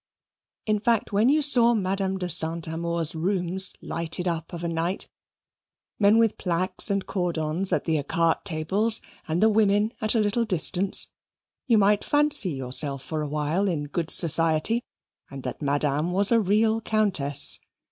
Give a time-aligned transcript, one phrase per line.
[0.65, 5.07] In fact, when you saw Madame de Saint Amour's rooms lighted up of a night,
[5.99, 10.43] men with plaques and cordons at the ecarte tables, and the women at a little
[10.43, 11.09] distance,
[11.67, 14.83] you might fancy yourself for a while in good society,
[15.29, 17.59] and that Madame was a real Countess.